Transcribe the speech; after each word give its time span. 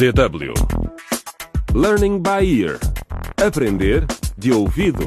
DW 0.00 0.54
Learning 1.74 2.22
by 2.22 2.42
Ear 2.42 2.80
Aprender 3.36 4.06
de 4.38 4.50
ouvido. 4.50 5.04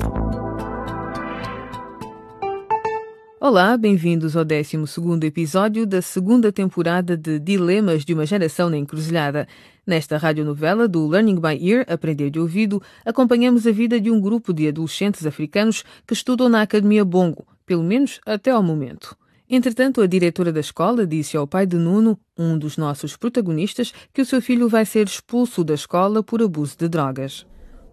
Olá, 3.41 3.75
bem-vindos 3.75 4.37
ao 4.37 4.45
12 4.45 4.77
episódio 5.23 5.87
da 5.87 5.99
segunda 5.99 6.51
temporada 6.51 7.17
de 7.17 7.39
Dilemas 7.39 8.05
de 8.05 8.13
uma 8.13 8.27
Geração 8.27 8.69
na 8.69 8.77
Encruzilhada. 8.77 9.47
Nesta 9.83 10.15
radionovela 10.15 10.87
do 10.87 11.07
Learning 11.07 11.39
by 11.39 11.57
Ear, 11.67 11.87
Aprender 11.89 12.29
de 12.29 12.39
Ouvido, 12.39 12.79
acompanhamos 13.03 13.65
a 13.65 13.71
vida 13.71 13.99
de 13.99 14.11
um 14.11 14.21
grupo 14.21 14.53
de 14.53 14.67
adolescentes 14.67 15.25
africanos 15.25 15.83
que 16.05 16.13
estudam 16.13 16.47
na 16.49 16.61
Academia 16.61 17.03
Bongo, 17.03 17.47
pelo 17.65 17.81
menos 17.81 18.21
até 18.27 18.51
ao 18.51 18.61
momento. 18.61 19.17
Entretanto, 19.55 20.01
a 20.01 20.07
diretora 20.07 20.51
da 20.51 20.59
escola 20.59 21.05
disse 21.05 21.37
ao 21.37 21.45
pai 21.45 21.67
de 21.67 21.75
Nuno, 21.75 22.19
um 22.35 22.57
dos 22.57 22.75
nossos 22.75 23.15
protagonistas, 23.15 23.93
que 24.11 24.19
o 24.19 24.25
seu 24.25 24.41
filho 24.41 24.67
vai 24.67 24.83
ser 24.83 25.05
expulso 25.05 25.63
da 25.63 25.75
escola 25.75 26.23
por 26.23 26.41
abuso 26.41 26.75
de 26.75 26.89
drogas. 26.89 27.45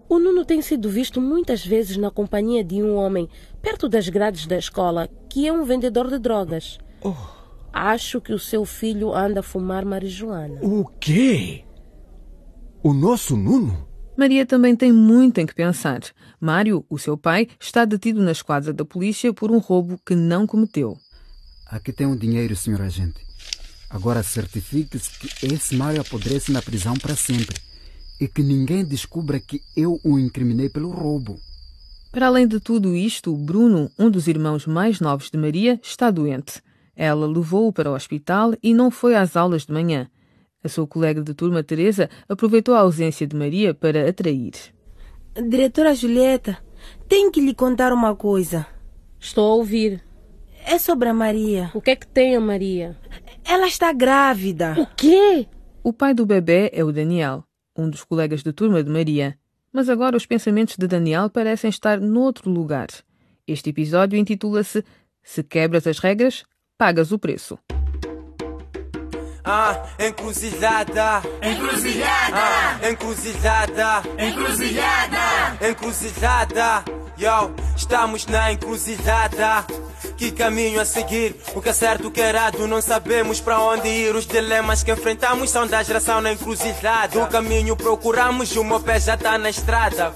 O 0.09 0.19
Nuno 0.19 0.47
tem 0.47 0.63
sido 0.63 0.89
visto 0.89 1.21
muitas 1.21 1.63
vezes 1.63 1.99
na 1.99 2.11
companhia 2.11 2.65
de 2.65 2.83
um 2.83 2.95
homem 2.95 3.29
perto 3.61 3.91
das 3.91 4.09
grades 4.09 4.47
da 4.47 4.57
escola 4.57 5.07
que 5.29 5.47
é 5.47 5.53
um 5.53 5.63
vendedor 5.63 6.09
de 6.09 6.19
drogas. 6.19 6.79
Oh. 7.05 7.13
Acho 7.71 8.23
que 8.23 8.33
o 8.33 8.39
seu 8.39 8.65
filho 8.65 9.15
anda 9.15 9.41
a 9.41 9.43
fumar 9.43 9.85
marijuana. 9.85 10.61
O 10.63 10.87
quê? 10.99 11.63
O 12.83 12.95
nosso 12.95 13.37
Nuno? 13.37 13.87
Maria 14.17 14.47
também 14.47 14.75
tem 14.75 14.93
muito 14.93 15.37
em 15.39 15.45
que 15.45 15.55
pensar. 15.55 16.01
Mário, 16.41 16.87
o 16.89 16.99
seu 16.99 17.19
pai, 17.19 17.49
está 17.61 17.85
detido 17.85 18.23
na 18.23 18.33
esquadra 18.33 18.73
da 18.73 18.85
polícia 18.87 19.31
por 19.35 19.51
um 19.51 19.59
roubo 19.59 20.01
que 20.07 20.15
não 20.15 20.47
cometeu. 20.47 20.97
Aqui 21.71 21.93
tem 21.93 22.05
o 22.05 22.11
um 22.11 22.17
dinheiro, 22.17 22.57
senhor 22.57 22.83
agente. 22.83 23.25
Agora 23.89 24.25
certifique-se 24.25 25.19
que 25.21 25.47
esse 25.47 25.77
Mário 25.77 26.01
apodrece 26.01 26.51
na 26.51 26.61
prisão 26.61 26.95
para 26.95 27.15
sempre 27.15 27.57
e 28.21 28.27
que 28.27 28.43
ninguém 28.43 28.85
descubra 28.85 29.39
que 29.39 29.61
eu 29.77 30.01
o 30.05 30.19
incriminei 30.19 30.69
pelo 30.69 30.91
roubo. 30.91 31.39
Para 32.11 32.27
além 32.27 32.49
de 32.49 32.59
tudo 32.59 32.97
isto, 32.97 33.37
Bruno, 33.37 33.89
um 33.97 34.11
dos 34.11 34.27
irmãos 34.27 34.67
mais 34.67 34.99
novos 34.99 35.31
de 35.31 35.39
Maria, 35.39 35.79
está 35.81 36.11
doente. 36.11 36.61
Ela 36.97 37.25
levou-o 37.25 37.73
para 37.73 37.89
o 37.89 37.95
hospital 37.95 38.53
e 38.61 38.75
não 38.75 38.91
foi 38.91 39.15
às 39.15 39.37
aulas 39.37 39.65
de 39.65 39.73
manhã. 39.73 40.11
A 40.65 40.69
sua 40.69 40.89
colega 40.89 41.23
de 41.23 41.33
turma, 41.35 41.63
Teresa, 41.63 42.11
aproveitou 42.29 42.75
a 42.75 42.81
ausência 42.81 43.29
de 43.29 43.37
Maria 43.37 43.73
para 43.73 44.09
atrair. 44.09 44.55
Diretora 45.49 45.95
Julieta, 45.95 46.59
tenho 47.09 47.31
que 47.31 47.41
lhe 47.41 47.55
contar 47.55 47.93
uma 47.93 48.17
coisa. 48.17 48.67
Estou 49.21 49.53
a 49.53 49.55
ouvir. 49.55 50.10
É 50.67 50.79
sobre 50.79 51.09
a 51.09 51.15
Maria. 51.15 51.71
O 51.75 51.81
que 51.81 51.91
é 51.91 51.97
que 51.97 52.07
tem 52.07 52.37
a 52.37 52.41
Maria? 52.41 52.97
Ela 53.45 53.67
está 53.67 53.93
grávida. 53.93 54.75
O 54.79 54.87
quê? 54.97 55.47
O 55.83 55.93
pai 55.93 56.15
do 56.15 56.27
bebê 56.27 56.71
é 56.73 56.85
o 56.85 56.93
Daniel, 56.93 57.45
um 57.77 57.89
dos 57.89 58.05
colegas 58.05 58.43
de 58.43 58.53
turma 58.53 58.83
de 58.83 58.91
Maria. 58.91 59.37
Mas 59.73 59.89
agora 59.89 60.17
os 60.17 60.27
pensamentos 60.27 60.77
de 60.77 60.87
Daniel 60.87 61.31
parecem 61.31 61.71
estar 61.71 62.01
noutro 62.01 62.51
lugar. 62.51 62.89
Este 63.47 63.71
episódio 63.71 64.19
intitula-se 64.19 64.85
Se 65.23 65.43
quebras 65.43 65.87
as 65.87 65.99
regras, 65.99 66.45
pagas 66.79 67.13
o 67.13 67.19
preço. 67.19 67.59
Ah, 69.45 69.83
encruzilhada. 69.99 71.23
Encruzilhada. 71.43 72.37
Ah, 72.37 72.89
encruzilhada. 72.91 74.03
Encruzilhada. 74.19 75.69
Encruzilhada. 75.69 76.85
Yo, 77.19 77.51
estamos 77.81 78.27
na 78.27 78.53
encruzilhada. 78.53 79.65
Que 80.17 80.31
caminho 80.31 80.81
a 80.81 80.85
seguir? 80.85 81.35
O 81.55 81.63
que 81.63 81.71
é 81.71 81.73
certo, 81.73 82.09
o 82.09 82.11
que 82.11 82.21
é 82.21 82.29
errado? 82.29 82.69
Não 82.69 82.81
sabemos 82.81 83.41
para 83.41 83.59
onde 83.59 83.89
ir. 83.89 84.15
Os 84.15 84.27
dilemas 84.27 84.83
que 84.83 84.93
enfrentamos 84.93 85.51
são 85.51 85.67
da 85.67 85.83
geração 85.83 86.21
na 86.21 86.33
encruzilhada. 86.33 87.19
O 87.19 87.27
caminho 87.27 87.75
procuramos 87.77 88.55
o 88.55 88.63
meu 88.63 88.81
pé 88.81 89.01
já 89.01 89.17
tá 89.17 89.39
na 89.39 89.49
estrada. 89.49 90.15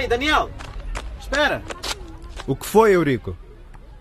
Ei, 0.00 0.08
Daniel! 0.08 0.48
Espera! 1.20 1.62
O 2.46 2.56
que 2.56 2.64
foi, 2.64 2.94
Eurico? 2.94 3.36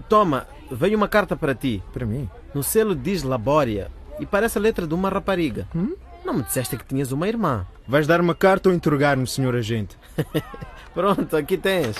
Toma, 0.08 0.48
veio 0.72 0.96
uma 0.96 1.10
carta 1.10 1.36
para 1.36 1.54
ti. 1.54 1.84
Para 1.92 2.06
mim? 2.06 2.30
No 2.54 2.64
selo 2.64 2.96
diz 2.96 3.22
Labória 3.22 3.92
e 4.18 4.26
parece 4.26 4.58
a 4.58 4.62
letra 4.62 4.88
de 4.88 4.94
uma 4.94 5.10
rapariga. 5.10 5.68
Hum? 5.76 5.98
Não 6.24 6.36
me 6.36 6.44
disseste 6.44 6.78
que 6.78 6.86
tinhas 6.86 7.12
uma 7.12 7.28
irmã. 7.28 7.68
Vais 7.86 8.08
dar 8.08 8.22
uma 8.22 8.34
carta 8.34 8.70
ou 8.70 8.76
interrogar-me, 8.76 9.28
senhor 9.28 9.54
agente? 9.58 9.98
Pronto, 10.96 11.36
aqui 11.36 11.58
tens. 11.58 11.98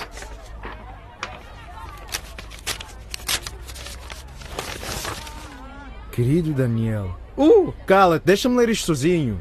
Querido 6.14 6.54
Daniel. 6.54 7.20
Uh, 7.38 7.74
cala-te, 7.86 8.26
deixa-me 8.26 8.56
ler 8.56 8.70
isto 8.70 8.86
sozinho. 8.86 9.38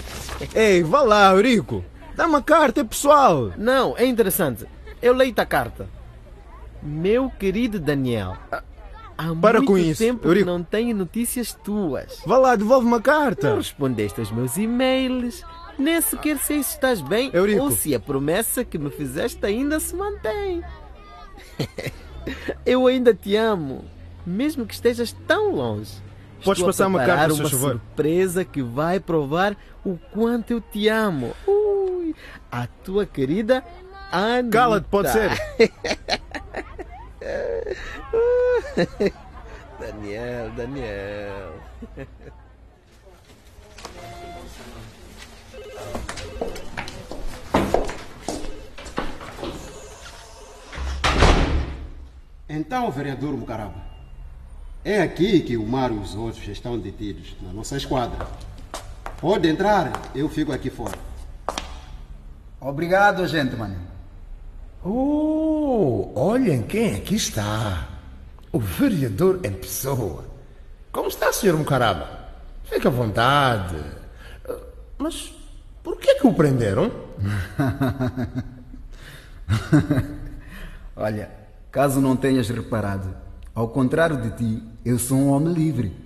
Ei, 0.56 0.82
vá 0.82 1.02
lá, 1.02 1.30
Eurico. 1.32 1.84
Dá 2.18 2.26
uma 2.26 2.42
carta, 2.42 2.80
é 2.80 2.84
pessoal. 2.84 3.52
Não, 3.56 3.96
é 3.96 4.04
interessante. 4.04 4.66
Eu 5.00 5.14
leio 5.14 5.32
a 5.36 5.46
carta. 5.46 5.86
Meu 6.82 7.30
querido 7.30 7.78
Daniel. 7.78 8.36
Há 9.16 9.32
Para 9.40 9.58
muito 9.60 9.66
com 9.70 9.78
isso, 9.78 10.02
tempo 10.02 10.22
que 10.22 10.26
Eurico. 10.26 10.46
não 10.46 10.60
tenho 10.64 10.96
notícias 10.96 11.54
tuas. 11.54 12.20
Vá 12.26 12.36
lá, 12.36 12.56
devolve 12.56 12.84
uma 12.88 13.00
carta. 13.00 13.50
Não 13.50 13.58
respondeste 13.58 14.18
aos 14.18 14.32
meus 14.32 14.56
e-mails. 14.56 15.44
Nem 15.78 16.00
sequer 16.00 16.38
sei 16.38 16.60
se 16.64 16.70
estás 16.72 17.00
bem 17.00 17.30
Eurico. 17.32 17.62
ou 17.62 17.70
se 17.70 17.94
a 17.94 18.00
promessa 18.00 18.64
que 18.64 18.78
me 18.78 18.90
fizeste 18.90 19.46
ainda 19.46 19.78
se 19.78 19.94
mantém. 19.94 20.64
Eu 22.66 22.88
ainda 22.88 23.14
te 23.14 23.36
amo, 23.36 23.84
mesmo 24.26 24.66
que 24.66 24.74
estejas 24.74 25.12
tão 25.24 25.54
longe. 25.54 25.92
Podes 26.44 26.58
Estou 26.58 26.64
a 26.64 26.66
passar 26.66 26.86
uma 26.88 26.98
preparar 26.98 27.28
carta, 27.28 27.34
se 27.34 27.40
uma 27.40 27.48
faz 27.48 27.60
favor. 27.62 27.72
surpresa 27.80 28.44
que 28.44 28.60
vai 28.60 28.98
provar 29.00 29.56
o 29.84 29.96
quanto 30.12 30.52
eu 30.52 30.60
te 30.60 30.88
amo. 30.88 31.32
Ui, 31.46 31.77
a 32.50 32.66
tua 32.84 33.06
querida 33.06 33.64
Anitta. 34.10 34.58
Cala-te, 34.58 34.88
pode 34.88 35.10
ser. 35.10 35.28
Daniel, 39.78 40.50
Daniel. 40.56 41.52
Então, 52.48 52.90
vereador 52.90 53.36
Mucaraba, 53.36 53.74
é 54.82 55.02
aqui 55.02 55.40
que 55.40 55.56
o 55.56 55.66
Mário 55.66 55.96
e 55.96 56.00
os 56.00 56.14
outros 56.14 56.48
estão 56.48 56.78
detidos, 56.78 57.36
na 57.42 57.52
nossa 57.52 57.76
esquadra. 57.76 58.26
Pode 59.20 59.48
entrar, 59.48 60.10
eu 60.14 60.28
fico 60.28 60.50
aqui 60.50 60.70
fora. 60.70 61.07
Obrigado, 62.60 63.26
gente, 63.26 63.54
mano. 63.54 63.76
Oh, 64.84 66.10
olhem 66.14 66.62
quem 66.62 66.96
aqui 66.96 67.14
está. 67.14 67.88
O 68.52 68.58
vereador 68.58 69.40
em 69.44 69.52
pessoa. 69.52 70.24
Como 70.90 71.08
está, 71.08 71.32
senhor 71.32 71.56
Mucaraba? 71.56 72.08
Fique 72.64 72.86
à 72.86 72.90
vontade. 72.90 73.76
Mas 74.96 75.32
por 75.82 75.96
que 75.98 76.16
que 76.16 76.26
o 76.26 76.34
prenderam? 76.34 76.90
Olha, 80.96 81.30
caso 81.70 82.00
não 82.00 82.16
tenhas 82.16 82.48
reparado, 82.48 83.14
ao 83.54 83.68
contrário 83.68 84.16
de 84.16 84.30
ti, 84.32 84.62
eu 84.84 84.98
sou 84.98 85.16
um 85.16 85.30
homem 85.30 85.52
livre. 85.52 85.96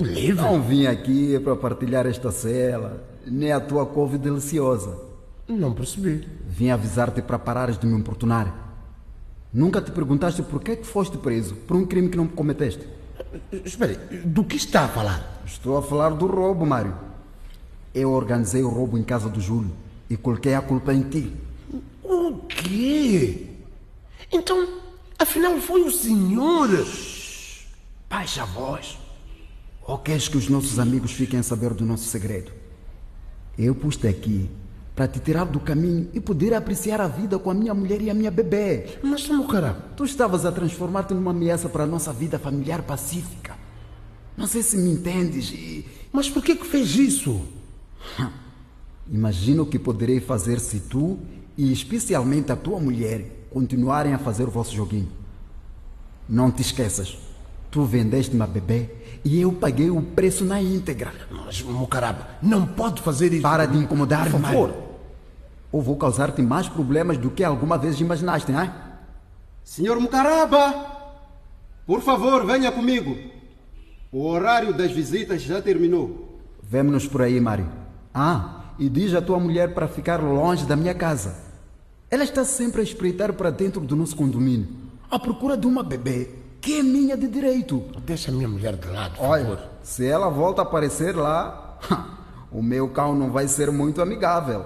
Livre? 0.00 0.40
Não 0.40 0.62
vim 0.62 0.86
aqui 0.86 1.38
para 1.40 1.56
partilhar 1.56 2.06
esta 2.06 2.30
cela, 2.30 3.04
nem 3.26 3.52
a 3.52 3.60
tua 3.60 3.84
couve 3.84 4.16
deliciosa. 4.16 5.07
Não 5.48 5.72
percebi. 5.72 6.28
Vim 6.46 6.68
avisar-te 6.68 7.22
para 7.22 7.38
parares 7.38 7.78
de 7.78 7.86
me 7.86 7.98
importunar. 7.98 8.66
Nunca 9.50 9.80
te 9.80 9.90
perguntaste 9.90 10.42
por 10.42 10.62
que 10.62 10.72
é 10.72 10.76
que 10.76 10.86
foste 10.86 11.16
preso 11.16 11.54
por 11.54 11.74
um 11.74 11.86
crime 11.86 12.10
que 12.10 12.18
não 12.18 12.28
cometeste? 12.28 12.86
Espere, 13.64 13.94
do 14.24 14.44
que 14.44 14.56
está 14.56 14.84
a 14.84 14.88
falar? 14.88 15.42
Estou 15.46 15.78
a 15.78 15.82
falar 15.82 16.10
do 16.10 16.26
roubo, 16.26 16.66
Mário. 16.66 16.94
Eu 17.94 18.12
organizei 18.12 18.62
o 18.62 18.68
roubo 18.68 18.98
em 18.98 19.02
casa 19.02 19.30
do 19.30 19.40
Júlio 19.40 19.72
e 20.10 20.18
coloquei 20.18 20.54
a 20.54 20.60
culpa 20.60 20.92
em 20.92 21.02
ti. 21.02 21.34
O 22.04 22.34
quê? 22.46 23.46
Então, 24.30 24.68
afinal 25.18 25.58
foi 25.58 25.80
o 25.82 25.90
senhor. 25.90 26.68
Baixa 28.08 28.42
a 28.42 28.46
voz. 28.46 28.98
Ou 29.82 29.96
queres 29.96 30.28
que 30.28 30.36
os 30.36 30.50
nossos 30.50 30.78
amigos 30.78 31.12
fiquem 31.12 31.40
a 31.40 31.42
saber 31.42 31.72
do 31.72 31.86
nosso 31.86 32.04
segredo? 32.04 32.52
Eu 33.56 33.74
pus-te 33.74 34.06
aqui 34.06 34.50
para 34.98 35.06
te 35.06 35.20
tirar 35.20 35.44
do 35.44 35.60
caminho 35.60 36.08
e 36.12 36.18
poder 36.18 36.52
apreciar 36.52 37.00
a 37.00 37.06
vida 37.06 37.38
com 37.38 37.48
a 37.52 37.54
minha 37.54 37.72
mulher 37.72 38.02
e 38.02 38.10
a 38.10 38.14
minha 38.14 38.32
bebê. 38.32 38.98
Mas, 39.00 39.28
meu 39.28 39.44
caramba, 39.44 39.84
tu 39.96 40.04
estavas 40.04 40.44
a 40.44 40.50
transformar-te 40.50 41.14
numa 41.14 41.30
ameaça 41.30 41.68
para 41.68 41.84
a 41.84 41.86
nossa 41.86 42.12
vida 42.12 42.36
familiar 42.36 42.82
pacífica. 42.82 43.54
Não 44.36 44.48
sei 44.48 44.60
se 44.60 44.76
me 44.76 44.90
entendes 44.90 45.52
e... 45.52 45.86
Mas 46.10 46.28
por 46.28 46.42
que 46.42 46.56
que 46.56 46.66
fez 46.66 46.96
isso? 46.96 47.40
Imagina 49.08 49.62
o 49.62 49.66
que 49.66 49.78
poderei 49.78 50.18
fazer 50.18 50.58
se 50.58 50.80
tu, 50.80 51.20
e 51.56 51.72
especialmente 51.72 52.50
a 52.50 52.56
tua 52.56 52.80
mulher, 52.80 53.46
continuarem 53.50 54.14
a 54.14 54.18
fazer 54.18 54.48
o 54.48 54.50
vosso 54.50 54.74
joguinho. 54.74 55.12
Não 56.28 56.50
te 56.50 56.62
esqueças, 56.62 57.16
tu 57.70 57.84
vendeste 57.84 58.34
uma 58.34 58.48
bebê 58.48 58.90
e 59.24 59.40
eu 59.40 59.52
paguei 59.52 59.90
o 59.90 60.02
preço 60.02 60.44
na 60.44 60.60
íntegra. 60.60 61.12
Mas, 61.30 61.62
Mucaraba, 61.62 62.30
não 62.42 62.66
pode 62.66 63.00
fazer 63.00 63.32
isso. 63.32 63.42
Para 63.42 63.64
de 63.64 63.78
incomodar-me, 63.78 64.32
Por 64.32 64.40
favor. 64.40 64.68
Mário. 64.70 64.87
Ou 65.70 65.82
vou 65.82 65.96
causar-te 65.96 66.40
mais 66.42 66.68
problemas 66.68 67.18
do 67.18 67.30
que 67.30 67.44
alguma 67.44 67.76
vez 67.76 68.00
imaginaste, 68.00 68.52
é? 68.52 68.72
Senhor 69.62 70.00
Mucaraba, 70.00 70.74
por 71.86 72.00
favor, 72.00 72.46
venha 72.46 72.72
comigo. 72.72 73.16
O 74.10 74.26
horário 74.26 74.72
das 74.72 74.90
visitas 74.92 75.42
já 75.42 75.60
terminou. 75.60 76.38
Vemo-nos 76.62 77.06
por 77.06 77.20
aí, 77.22 77.38
Mário. 77.38 77.68
Ah, 78.14 78.72
e 78.78 78.88
diz 78.88 79.14
à 79.14 79.20
tua 79.20 79.38
mulher 79.38 79.74
para 79.74 79.86
ficar 79.88 80.22
longe 80.22 80.64
da 80.64 80.74
minha 80.76 80.94
casa. 80.94 81.36
Ela 82.10 82.24
está 82.24 82.44
sempre 82.44 82.80
a 82.80 82.84
espreitar 82.84 83.34
para 83.34 83.50
dentro 83.50 83.82
do 83.82 83.94
nosso 83.94 84.16
condomínio, 84.16 84.68
à 85.10 85.18
procura 85.18 85.56
de 85.56 85.66
uma 85.66 85.82
bebê 85.82 86.30
que 86.60 86.78
é 86.78 86.82
minha 86.82 87.16
de 87.16 87.28
direito. 87.28 87.84
Deixa 88.04 88.30
a 88.30 88.34
minha 88.34 88.48
mulher 88.48 88.74
de 88.76 88.88
lado, 88.88 89.16
por 89.16 89.26
Olha, 89.26 89.44
favor. 89.44 89.60
se 89.82 90.06
ela 90.06 90.28
volta 90.28 90.62
a 90.62 90.64
aparecer 90.64 91.14
lá, 91.14 91.78
o 92.50 92.62
meu 92.62 92.88
cão 92.88 93.14
não 93.14 93.30
vai 93.30 93.46
ser 93.46 93.70
muito 93.70 94.00
amigável. 94.00 94.64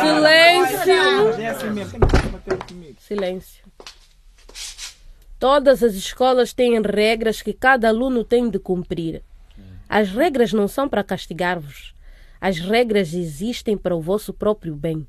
Silêncio. 0.00 0.94
Silêncio. 2.98 3.64
Todas 5.38 5.82
as 5.82 5.94
escolas 5.94 6.52
têm 6.52 6.80
regras 6.80 7.42
que 7.42 7.52
cada 7.52 7.88
aluno 7.88 8.22
tem 8.22 8.48
de 8.48 8.58
cumprir. 8.58 9.22
As 9.88 10.10
regras 10.10 10.52
não 10.52 10.68
são 10.68 10.88
para 10.88 11.02
castigar-vos. 11.02 11.94
As 12.40 12.58
regras 12.58 13.12
existem 13.12 13.76
para 13.76 13.94
o 13.94 14.00
vosso 14.00 14.32
próprio 14.32 14.74
bem. 14.74 15.06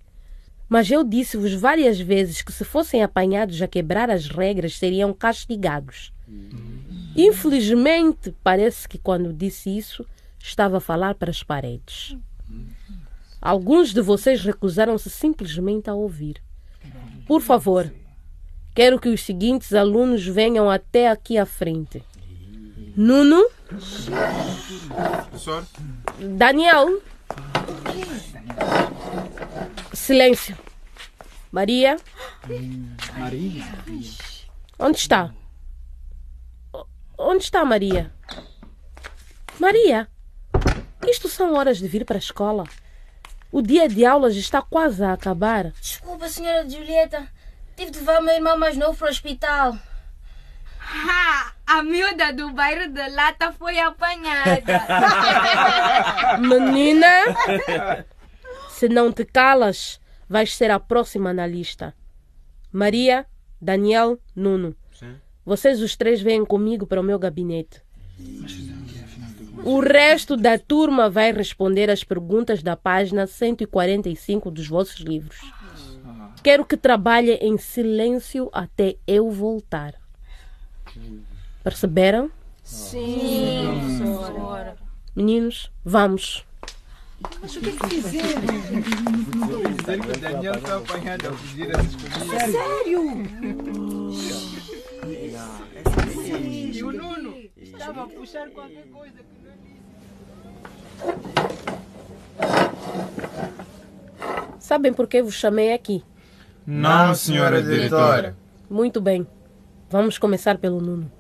Mas 0.68 0.90
eu 0.90 1.04
disse-vos 1.04 1.54
várias 1.54 2.00
vezes 2.00 2.42
que 2.42 2.52
se 2.52 2.64
fossem 2.64 3.04
apanhados 3.04 3.62
a 3.62 3.68
quebrar 3.68 4.10
as 4.10 4.28
regras 4.28 4.78
seriam 4.78 5.14
castigados. 5.14 6.12
Infelizmente, 7.16 8.34
parece 8.44 8.90
que 8.90 8.98
quando 8.98 9.32
disse 9.32 9.70
isso, 9.70 10.06
estava 10.44 10.78
a 10.78 10.82
falar 10.82 11.16
para 11.16 11.32
as 11.32 11.42
paredes. 11.42 12.18
Alguns 13.42 13.94
de 13.94 14.02
vocês 14.02 14.44
recusaram-se 14.44 15.10
simplesmente 15.10 15.90
a 15.90 15.94
ouvir. 15.94 16.42
Por 17.26 17.42
favor, 17.42 17.92
quero 18.76 19.00
que 19.00 19.08
os 19.08 19.22
seguintes 19.24 19.74
alunos 19.74 20.26
venham 20.28 20.70
até 20.70 21.10
aqui 21.10 21.38
à 21.38 21.46
frente. 21.46 22.04
Nuno, 22.96 23.50
Professor? 25.30 25.66
Daniel. 26.38 27.02
Silêncio. 29.94 30.58
Maria, 31.52 31.98
Maria? 33.18 33.64
onde 34.80 34.98
está? 34.98 35.34
Onde 37.18 37.44
está 37.44 37.64
Maria? 37.64 38.12
Maria, 39.60 40.10
isto 41.10 41.28
são 41.30 41.54
horas 41.54 41.78
de 41.78 41.88
vir 41.88 42.06
para 42.06 42.18
a 42.18 42.20
escola. 42.20 42.66
O 43.52 43.62
dia 43.62 43.88
de 43.88 44.06
aulas 44.06 44.36
está 44.36 44.62
quase 44.62 45.04
a 45.04 45.14
acabar. 45.14 45.72
Desculpa, 45.80 46.28
senhora 46.28 46.68
Julieta. 46.70 47.28
Tive 47.76 47.92
de 47.92 48.00
levar 48.00 48.22
meu 48.22 48.34
irmão 48.34 48.58
mais 48.58 48.78
novo 48.78 48.98
para 48.98 49.08
o 49.08 49.12
hospital. 49.12 49.78
Ha! 50.80 51.54
A 51.66 51.82
miúda 51.82 52.34
do 52.34 52.52
bairro 52.52 52.92
de 52.92 53.10
Lata 53.10 53.52
foi 53.54 53.80
apanhada. 53.80 54.64
Menina, 56.40 57.08
se 58.70 58.90
não 58.90 59.12
te 59.12 59.24
calas, 59.24 60.00
vais 60.28 60.54
ser 60.54 60.70
a 60.70 60.80
próxima 60.80 61.34
na 61.34 61.48
lista. 61.48 61.96
Maria, 62.72 63.26
Daniel, 63.62 64.20
Nuno. 64.36 64.76
Vocês 65.46 65.82
os 65.82 65.96
três 65.96 66.22
vêm 66.22 66.46
comigo 66.46 66.86
para 66.86 67.00
o 67.00 67.04
meu 67.04 67.18
gabinete. 67.18 67.82
O 69.64 69.80
resto 69.80 70.36
da 70.36 70.58
turma 70.60 71.10
vai 71.10 71.32
responder 71.32 71.90
às 71.90 72.04
perguntas 72.04 72.62
da 72.62 72.76
página 72.76 73.26
145 73.26 74.52
dos 74.52 74.68
vossos 74.68 75.00
livros. 75.00 75.40
Quero 76.44 76.66
que 76.66 76.76
trabalhem 76.76 77.38
em 77.42 77.58
silêncio 77.58 78.50
até 78.52 78.98
eu 79.08 79.32
voltar. 79.32 79.94
Perceberam? 81.64 82.30
Sim, 82.62 83.80
professora. 83.80 84.76
Meninos, 85.16 85.72
vamos. 85.86 86.46
Mas 87.42 87.56
o 87.56 87.62
que 87.62 87.70
é 87.70 87.72
que 87.72 87.88
fizeram? 87.88 88.42
Dizer 89.78 90.02
que 90.02 90.12
o 90.12 90.20
Daniel 90.20 90.60
foi 90.60 90.72
apanhado 90.72 91.30
a 91.30 91.32
fugir 91.32 91.74
às 91.74 91.86
escondidas. 91.86 92.54
E 96.76 96.84
o 96.84 96.92
Nuno 96.92 97.43
estava 97.84 98.04
a 98.04 98.08
puxar 98.08 98.50
qualquer 98.50 98.86
coisa 98.88 99.20
que 99.20 99.40
não 99.44 99.54
Sabem 104.58 104.94
por 104.94 105.08
que 105.08 105.22
vos 105.22 105.34
chamei 105.34 105.74
aqui? 105.74 106.02
Não, 106.66 107.14
senhora 107.14 107.62
diretora. 107.62 108.38
Muito 108.70 109.02
bem. 109.02 109.28
Vamos 109.90 110.18
começar 110.18 110.58
pelo 110.58 110.80
Nuno. 110.80 111.12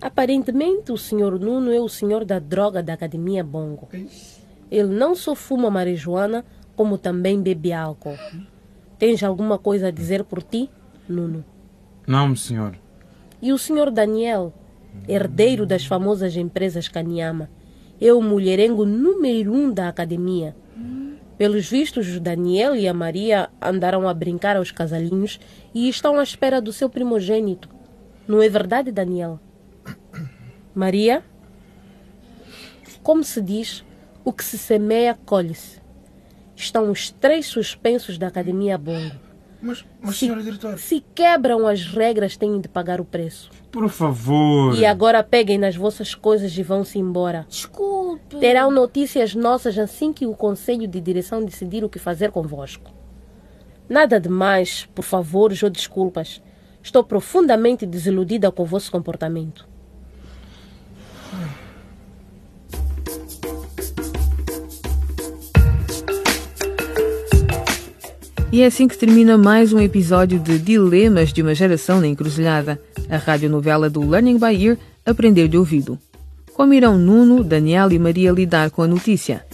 Aparentemente, 0.00 0.92
o 0.92 0.98
senhor 0.98 1.40
Nuno 1.40 1.72
é 1.72 1.80
o 1.80 1.88
senhor 1.88 2.26
da 2.26 2.38
droga 2.38 2.82
da 2.82 2.92
Academia 2.92 3.42
Bongo. 3.42 3.88
Ele 4.70 4.88
não 4.88 5.14
só 5.14 5.34
fuma 5.34 5.70
marijuana, 5.70 6.44
como 6.76 6.98
também 6.98 7.40
bebe 7.40 7.72
álcool. 7.72 8.18
Tens 8.98 9.22
alguma 9.22 9.58
coisa 9.58 9.88
a 9.88 9.90
dizer 9.90 10.24
por 10.24 10.42
ti, 10.42 10.68
Nuno? 11.08 11.42
Não, 12.06 12.36
senhor. 12.36 12.76
E 13.40 13.50
o 13.52 13.58
senhor 13.58 13.90
Daniel, 13.90 14.52
herdeiro 15.08 15.66
das 15.66 15.84
famosas 15.84 16.36
empresas 16.36 16.88
Kanyama, 16.88 17.50
é 18.00 18.12
o 18.12 18.20
mulherengo 18.20 18.84
número 18.84 19.52
um 19.52 19.72
da 19.72 19.88
academia. 19.88 20.56
Pelos 21.36 21.68
vistos, 21.68 22.20
Daniel 22.20 22.76
e 22.76 22.86
a 22.86 22.94
Maria 22.94 23.50
andaram 23.60 24.08
a 24.08 24.14
brincar 24.14 24.56
aos 24.56 24.70
casalinhos 24.70 25.40
e 25.74 25.88
estão 25.88 26.18
à 26.18 26.22
espera 26.22 26.60
do 26.60 26.72
seu 26.72 26.88
primogênito. 26.88 27.68
Não 28.26 28.40
é 28.40 28.48
verdade, 28.48 28.92
Daniel? 28.92 29.40
Maria? 30.74 31.24
Como 33.02 33.24
se 33.24 33.40
diz, 33.40 33.84
o 34.24 34.32
que 34.32 34.44
se 34.44 34.56
semeia, 34.56 35.18
colhe-se. 35.26 35.82
Estão 36.56 36.90
os 36.90 37.10
três 37.10 37.46
suspensos 37.46 38.16
da 38.16 38.28
Academia 38.28 38.78
Bongo. 38.78 39.23
Mas, 39.66 39.82
mas 40.02 40.16
Se- 40.16 40.26
senhora 40.26 40.42
diretora. 40.42 40.76
Se 40.76 41.02
quebram 41.14 41.66
as 41.66 41.86
regras, 41.86 42.36
têm 42.36 42.60
de 42.60 42.68
pagar 42.68 43.00
o 43.00 43.04
preço. 43.04 43.50
Por 43.72 43.88
favor. 43.88 44.76
E 44.78 44.84
agora 44.84 45.22
peguem 45.24 45.56
nas 45.56 45.74
vossas 45.74 46.14
coisas 46.14 46.56
e 46.56 46.62
vão-se 46.62 46.98
embora. 46.98 47.46
Desculpe. 47.48 48.36
Terão 48.38 48.70
notícias 48.70 49.34
nossas 49.34 49.78
assim 49.78 50.12
que 50.12 50.26
o 50.26 50.34
Conselho 50.34 50.86
de 50.86 51.00
Direção 51.00 51.42
decidir 51.42 51.82
o 51.82 51.88
que 51.88 51.98
fazer 51.98 52.30
convosco. 52.30 52.92
Nada 53.88 54.20
de 54.20 54.28
mais, 54.28 54.84
por 54.94 55.02
favor, 55.02 55.50
ou 55.62 55.70
desculpas. 55.70 56.42
Estou 56.82 57.02
profundamente 57.02 57.86
desiludida 57.86 58.52
com 58.52 58.62
o 58.64 58.66
vosso 58.66 58.92
comportamento. 58.92 59.66
E 68.54 68.62
é 68.62 68.66
assim 68.66 68.86
que 68.86 68.96
termina 68.96 69.36
mais 69.36 69.72
um 69.72 69.80
episódio 69.80 70.38
de 70.38 70.60
Dilemas 70.60 71.32
de 71.32 71.42
uma 71.42 71.56
Geração 71.56 72.00
na 72.00 72.06
Encruzilhada, 72.06 72.80
a 73.10 73.16
radionovela 73.16 73.90
do 73.90 74.08
Learning 74.08 74.38
by 74.38 74.64
Ear 74.64 74.78
Aprender 75.04 75.48
de 75.48 75.58
Ouvido. 75.58 75.98
Como 76.52 76.72
irão 76.72 76.96
Nuno, 76.96 77.42
Daniel 77.42 77.90
e 77.90 77.98
Maria 77.98 78.30
lidar 78.30 78.70
com 78.70 78.80
a 78.82 78.86
notícia? 78.86 79.44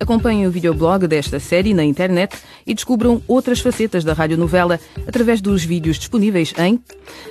Acompanhem 0.00 0.46
o 0.46 0.50
videoblog 0.50 1.06
desta 1.06 1.38
série 1.38 1.74
na 1.74 1.84
internet 1.84 2.38
e 2.66 2.72
descubram 2.72 3.20
outras 3.28 3.60
facetas 3.60 4.02
da 4.02 4.14
radionovela 4.14 4.80
através 5.06 5.42
dos 5.42 5.62
vídeos 5.62 5.98
disponíveis 5.98 6.54
em 6.56 6.80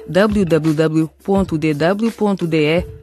www.dw.de 0.08 1.08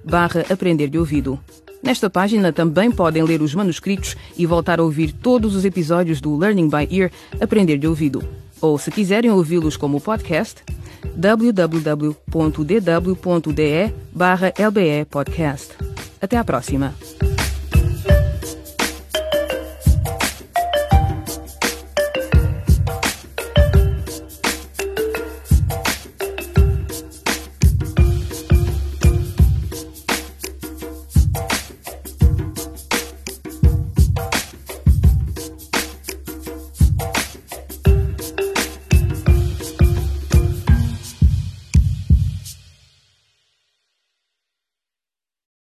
barra 0.04 0.44
Aprender 0.48 0.86
de 0.86 0.98
Ouvido. 1.00 1.36
Nesta 1.82 2.10
página 2.10 2.52
também 2.52 2.90
podem 2.90 3.22
ler 3.22 3.40
os 3.40 3.54
manuscritos 3.54 4.16
e 4.36 4.44
voltar 4.44 4.80
a 4.80 4.82
ouvir 4.82 5.12
todos 5.12 5.54
os 5.54 5.64
episódios 5.64 6.20
do 6.20 6.36
Learning 6.36 6.68
by 6.68 6.86
Ear 6.90 7.10
Aprender 7.40 7.78
de 7.78 7.86
Ouvido. 7.86 8.22
Ou, 8.60 8.78
se 8.78 8.90
quiserem 8.90 9.30
ouvi-los 9.30 9.76
como 9.76 10.00
podcast, 10.00 10.62
www.dw.de 11.16 12.12
barra 14.12 14.52
LBE 14.58 15.06
Podcast. 15.10 15.74
Até 16.20 16.36
à 16.36 16.44
próxima! 16.44 17.29